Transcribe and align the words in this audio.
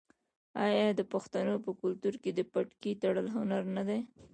آیا 0.65 0.87
د 0.99 1.01
پښتنو 1.13 1.53
په 1.65 1.71
کلتور 1.81 2.15
کې 2.23 2.31
د 2.33 2.39
پټکي 2.51 2.91
تړل 3.01 3.27
هنر 3.35 3.63
نه 3.75 3.83
دی؟ 3.89 3.99